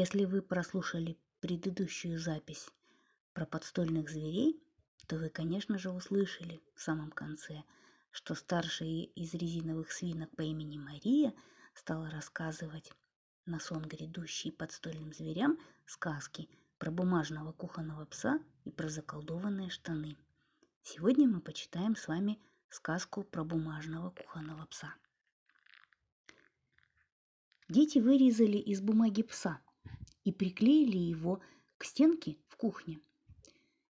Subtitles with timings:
[0.00, 2.68] Если вы прослушали предыдущую запись
[3.32, 4.62] про подстольных зверей,
[5.08, 7.64] то вы, конечно же, услышали в самом конце,
[8.12, 11.34] что старшая из резиновых свинок по имени Мария
[11.74, 12.92] стала рассказывать
[13.44, 20.16] на сон грядущий подстольным зверям сказки про бумажного кухонного пса и про заколдованные штаны.
[20.84, 24.94] Сегодня мы почитаем с вами сказку про бумажного кухонного пса.
[27.68, 29.60] Дети вырезали из бумаги пса
[30.28, 31.40] и приклеили его
[31.78, 33.00] к стенке в кухне.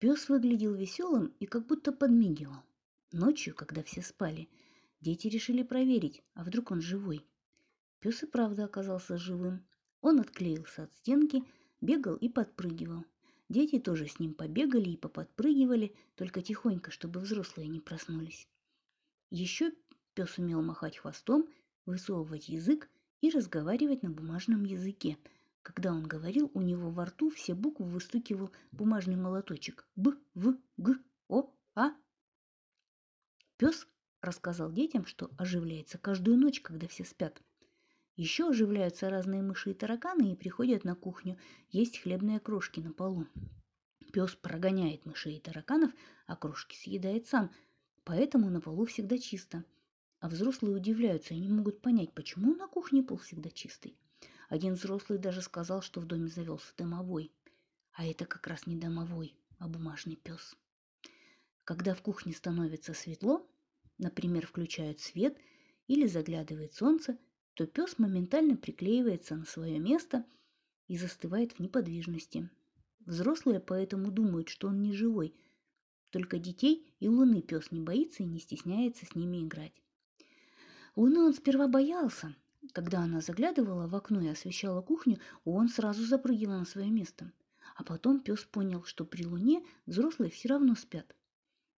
[0.00, 2.64] Пес выглядел веселым и как будто подмигивал.
[3.12, 4.48] Ночью, когда все спали,
[5.00, 7.24] дети решили проверить, а вдруг он живой.
[8.00, 9.64] Пес и правда оказался живым.
[10.00, 11.44] Он отклеился от стенки,
[11.80, 13.04] бегал и подпрыгивал.
[13.48, 18.48] Дети тоже с ним побегали и поподпрыгивали, только тихонько, чтобы взрослые не проснулись.
[19.30, 19.72] Еще
[20.14, 21.48] пес умел махать хвостом,
[21.84, 25.16] высовывать язык и разговаривать на бумажном языке.
[25.66, 29.84] Когда он говорил, у него во рту все буквы выстукивал бумажный молоточек.
[29.96, 30.94] Б, В, Г,
[31.26, 31.90] О, А.
[33.56, 33.88] Пес
[34.20, 37.42] рассказал детям, что оживляется каждую ночь, когда все спят.
[38.14, 41.36] Еще оживляются разные мыши и тараканы и приходят на кухню
[41.70, 43.26] есть хлебные крошки на полу.
[44.12, 45.90] Пес прогоняет мышей и тараканов,
[46.28, 47.50] а крошки съедает сам,
[48.04, 49.64] поэтому на полу всегда чисто–
[50.20, 53.96] а взрослые удивляются и не могут понять, почему на кухне пол всегда чистый.
[54.48, 57.32] Один взрослый даже сказал, что в доме завелся домовой.
[57.92, 60.56] А это как раз не домовой, а бумажный пес.
[61.64, 63.44] Когда в кухне становится светло,
[63.98, 65.36] например, включают свет
[65.88, 67.18] или заглядывает солнце,
[67.54, 70.24] то пес моментально приклеивается на свое место
[70.88, 72.50] и застывает в неподвижности.
[73.00, 75.34] Взрослые поэтому думают, что он не живой,
[76.10, 79.72] только детей и луны пес не боится и не стесняется с ними играть.
[80.94, 82.34] Луны он сперва боялся.
[82.76, 87.32] Когда она заглядывала в окно и освещала кухню, он сразу запрыгивал на свое место.
[87.74, 91.16] А потом пес понял, что при луне взрослые все равно спят.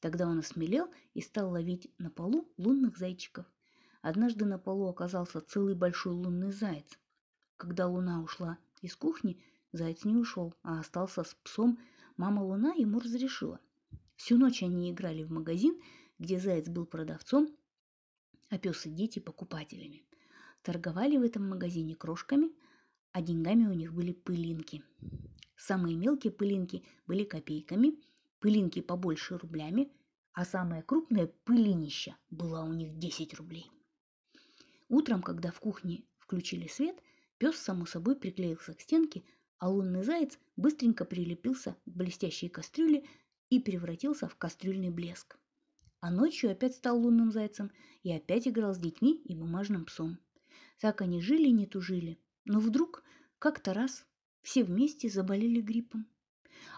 [0.00, 3.44] Тогда он осмелел и стал ловить на полу лунных зайчиков.
[4.02, 6.86] Однажды на полу оказался целый большой лунный заяц.
[7.56, 11.76] Когда луна ушла из кухни, заяц не ушел, а остался с псом.
[12.16, 13.58] Мама Луна ему разрешила.
[14.14, 15.76] Всю ночь они играли в магазин,
[16.20, 17.48] где заяц был продавцом,
[18.48, 20.04] а пес и дети покупателями.
[20.64, 22.50] Торговали в этом магазине крошками,
[23.12, 24.82] а деньгами у них были пылинки.
[25.56, 28.00] Самые мелкие пылинки были копейками,
[28.40, 29.92] пылинки побольше рублями,
[30.32, 33.70] а самая крупная пылинища была у них 10 рублей.
[34.88, 37.00] Утром, когда в кухне включили свет,
[37.38, 39.22] пес, само собой, приклеился к стенке,
[39.58, 43.04] а лунный заяц быстренько прилепился к блестящей кастрюле
[43.50, 45.38] и превратился в кастрюльный блеск
[46.04, 50.18] а ночью опять стал лунным зайцем и опять играл с детьми и бумажным псом.
[50.80, 52.18] Так они жили не тужили.
[52.44, 53.02] Но вдруг,
[53.38, 54.06] как-то раз,
[54.42, 56.06] все вместе заболели гриппом.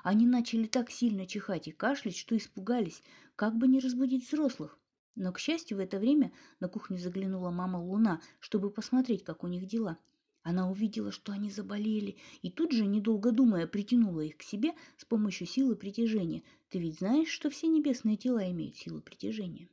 [0.03, 3.03] Они начали так сильно чихать и кашлять, что испугались,
[3.35, 4.79] как бы не разбудить взрослых.
[5.15, 9.47] Но, к счастью, в это время на кухню заглянула мама Луна, чтобы посмотреть, как у
[9.47, 9.99] них дела–
[10.47, 15.05] она увидела, что они заболели, и тут же, недолго думая, притянула их к себе с
[15.05, 16.45] помощью силы притяжения.
[16.69, 19.69] Ты ведь знаешь, что все небесные тела имеют силу притяжения?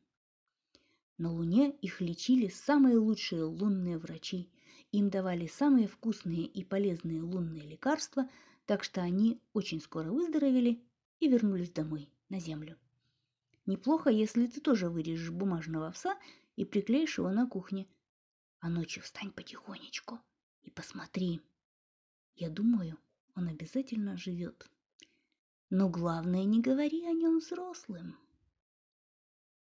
[1.23, 4.49] На Луне их лечили самые лучшие лунные врачи.
[4.91, 8.27] Им давали самые вкусные и полезные лунные лекарства,
[8.65, 10.83] так что они очень скоро выздоровели
[11.21, 12.77] и вернулись домой, на Землю.
[13.65, 16.19] Неплохо, если ты тоже вырежешь бумажного овса
[16.57, 17.87] и приклеишь его на кухне.
[18.59, 20.19] А ночью встань потихонечку–
[20.63, 21.39] и посмотри.
[22.35, 22.97] Я думаю,
[23.33, 24.69] он обязательно живет.
[25.69, 28.17] Но главное, не говори о нем взрослым.